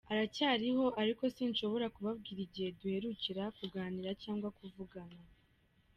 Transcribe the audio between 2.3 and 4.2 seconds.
igihe duherukira kuganira